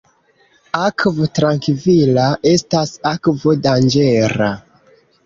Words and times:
Akvo 0.77 1.27
trankvila 1.39 2.23
estas 2.53 2.95
akvo 3.11 3.55
danĝera. 3.67 4.49